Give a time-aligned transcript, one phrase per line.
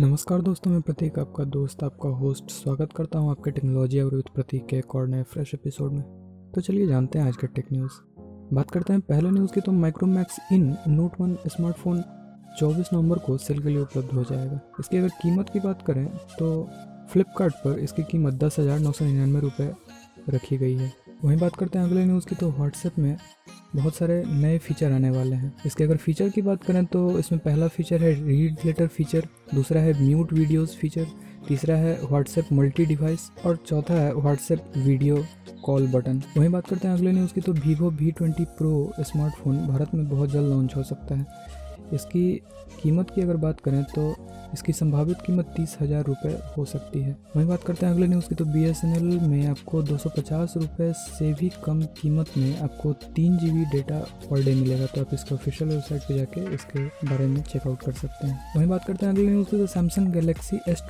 [0.00, 4.28] नमस्कार दोस्तों, मैं प्रतीक, आपका दोस्त, आपका होस्ट स्वागत करता हूँ आपके टेक्नोलॉजी और विद
[4.34, 6.02] प्रतीक के एक और नए फ्रेश एपिसोड में।
[6.54, 7.98] तो चलिए जानते हैं आज के टेक न्यूज़
[8.54, 12.02] बात करते हैं पहले न्यूज़ की तो Micromax in note one smartphone
[12.60, 16.06] 24 नवंबर को सेल के लिए उपलब्ध हो जाएगा। इसकी अगर कीमत की बात करें
[16.38, 16.48] तो
[17.10, 19.72] फ्लिपकार्ट पर इसकी कीमत दस हज़ार नौ सौ निन्यानवे रुपये
[20.28, 20.92] रखी गई है।
[21.24, 23.16] वहीं बात करते हैं अगले न्यूज़ की तो व्हाट्सएप में
[23.76, 27.40] बहुत सारे नए फीचर आने वाले हैं। इसके अगर फीचर की बात करें तो इसमें
[27.40, 31.06] पहला फीचर है रीड लेटर फीचर दूसरा है म्यूट वीडियोस फीचर
[31.48, 35.24] तीसरा है व्हाट्सएप मल्टी डिवाइस और चौथा है व्हाट्सएप वीडियो
[35.64, 39.66] कॉल बटन वहीं बात करते हैं अगले न्यूज़ की तो Vivo V twenty pro smartphone
[39.66, 41.26] Bharat में बहुत जल्द लॉन्च हो सकता है।
[41.92, 42.30] इसकी
[42.82, 44.14] कीमत की अगर बात करें तो
[44.54, 48.28] इसकी संभावित कीमत तीस हज़ार रुपये हो सकती है। वहीं बात करते हैं अगले न्यूज़
[48.28, 53.64] की तो बीएसएनएल में आपको दो सौ से भी कम कीमत में आपको तीन जीबी
[53.72, 57.82] डेटा पर डे मिलेगा। तो आप इसके ऑफिशियल वेबसाइट पर जाके इसके बारे में चेकआउट
[57.82, 60.82] कर सकते हैं। वहीं बात करते हैं अगले न्यूज़ की तो Samsung Galaxy S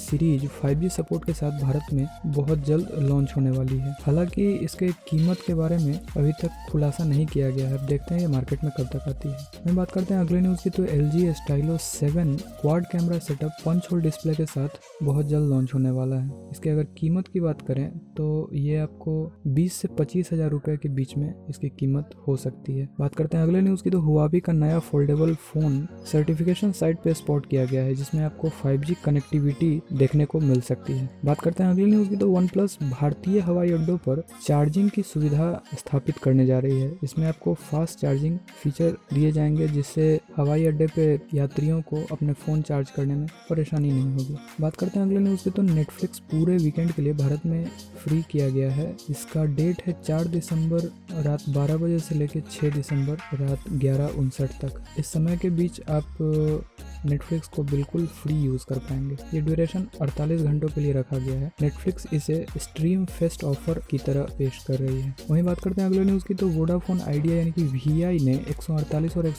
[0.00, 4.88] series five support के साथ भारत में बहुत जल्द लॉन्च होने वाली है। हालाँकि इसके
[5.10, 8.28] कीमत के बारे में अभी तक खुलासा नहीं किया गया है। अब देखते हैं ये
[8.28, 11.08] मार्केट में कब तक आती है। वहीं बात करते हैं अगले न्यूज़ की तो L
[11.10, 15.90] G Stylo seven quad camera setup punch hole display के साथ बहुत जल्द लॉन्च होने
[15.90, 19.12] वाला है। इसके अगर कीमत की बात करें तो ये आपको
[19.48, 23.36] 20 से पच्चीस हज़ार रुपए के बीच में इसकी कीमत हो सकती है। बात करते
[23.36, 25.76] हैं अगले न्यूज़ की तो हुआवी का नया फोल्डेबल फ़ोन
[26.12, 30.92] सर्टिफिकेशन साइट पे स्पॉट किया गया है, जिसमें आपको 5G कनेक्टिविटी देखने को मिल सकती
[30.92, 34.90] है। बात करते हैं अगले न्यूज़ की तो वन प्लस भारतीय हवाई अड्डों पर चार्जिंग
[34.90, 40.20] की सुविधा स्थापित करने जा रही है। इसमें आपको फास्ट चार्जिंग फीचर दिए जाएँगे, जिससे
[40.36, 44.98] हवाई अड्डे पे यात्रियों को अपने फ़ोन चार्ज करने में परेशानी नहीं होगी। बात करते
[44.98, 47.64] हैं अगले न्यूज़ की तो नेटफ्लिक्स पूरे वीकेंड के लिए भारत में
[48.04, 52.74] फ्री किया गया है। इसका डेट है चार दिसंबर रात 12 बजे से लेकर 6
[52.74, 56.16] दिसंबर रात ग्यारह उनसठ तक। इस समय के बीच आप
[57.06, 61.38] नेटफ्लिक्स को बिल्कुल फ्री यूज़ कर पाएँगे। ये ड्यूरेशन 48 घंटों के लिए रखा गया
[61.40, 65.82] है। नेटफ्लिक्स इसे स्ट्रीम फेस्ट ऑफ़र की तरह पेश कर रही है। वहीं बात करते
[65.82, 69.26] हैं अगले न्यूज़ की तो वोडाफोन आइडिया यानी कि वीआई ने एक सौ अड़तालीस और
[69.26, 69.34] एक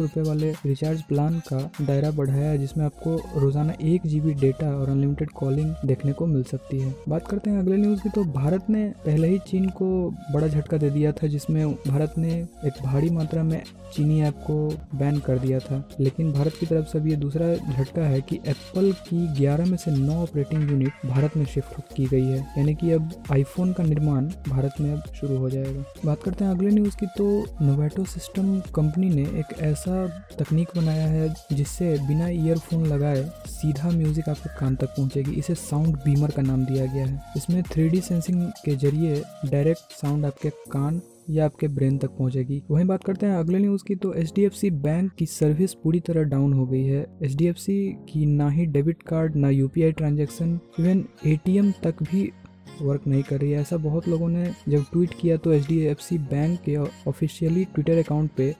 [0.00, 4.88] रुपए वाले रिचार्ज प्लान का दायरा बढ़ाया है, जिसमें आपको रोज़ाना एक जीबी डेटा और
[4.88, 8.70] अनलिमिटेड कॉलिंग देखने को मिल सकती है। बात करते हैं अगले न्यूज़ की तो भारत
[8.70, 9.88] ने पहले ही चीन को
[10.32, 10.46] बड़ा
[10.76, 12.32] दे दिया था, जिसमें भारत ने
[12.64, 13.62] एक भारी मात्रा में
[13.94, 17.54] चीनी ऐप को बैन कर दिया था। लेकिन भारत की तरफ़ से भी ये दूसरा
[17.54, 22.06] झटका है कि एप्पल की 11 में से 9 ऑपरेटिंग यूनिट भारत में शिफ्ट की
[22.06, 26.22] गई है। यानी कि अब आईफोन का निर्माण भारत में अब शुरू हो जाएगा। बात
[26.22, 30.06] करते हैं अगले न्यूज़ की तो नोवेटो सिस्टम कंपनी ने एक ऐसा
[30.38, 35.96] तकनीक बनाया है, जिससे बिना ईयरफोन लगाए सीधा म्यूज़िक आपके कान तक पहुंचेगी। इसे साउंड
[35.96, 41.00] बीमर का नाम दिया गया है। इसमें थ्री सेंसिंग के ज़रिए डायरेक्ट साउंड आपके कान
[41.30, 45.12] या आपके ब्रेन तक पहुंचेगी। वहीं बात करते हैं अगले न्यूज़ की तो एच बैंक
[45.12, 47.66] की सर्विस पूरी तरह डाउन हो गई है। एच
[48.10, 52.30] की ना ही डेबिट कार्ड ना यूपीआई ट्रांजेक्शन इवन एटीएम तक भी
[52.82, 56.60] वर्क नहीं कर रही है। ऐसा बहुत लोगों ने जब ट्वीट किया तो एच बैंक
[56.60, 56.76] के
[57.08, 58.54] ऑफिशियली ट्विटर अकाउंट पे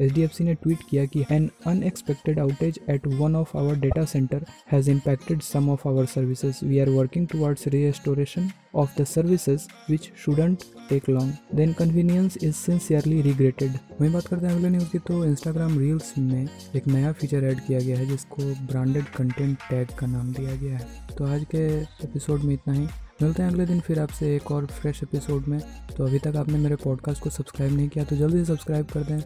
[0.00, 4.90] एच ने ट्वीट किया कि an unexpected outage at one of our data center has
[4.90, 10.64] impacted some of our services we are working towards restoration of the services which shouldn't
[10.88, 11.32] take long.
[11.52, 13.70] The inconvenience is sincerely regretted.
[14.00, 17.60] वहीं बात करते हैं अगले news की तो Instagram reels में एक नया फीचर ऐड
[17.60, 21.66] किया गया है, जिसको ब्रांडेड कंटेंट टैग का नाम दिया गया है। तो आज के
[21.80, 22.86] एपिसोड में इतना ही।
[23.22, 25.60] मिलते हैं अगले दिन फिर आपसे एक और फ्रेश एपिसोड में।
[25.96, 29.00] तो अभी तक आपने मेरे पॉडकास्ट को सब्सक्राइब नहीं किया तो जल्दी से सब्सक्राइब कर
[29.00, 29.20] दें।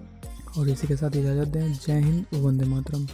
[0.58, 3.06] और इसी के साथ इजाज़त दें। जय हिंद वंदे मातरम।